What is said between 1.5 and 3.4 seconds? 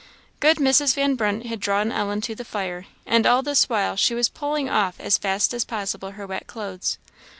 drawn Ellen to the fire, and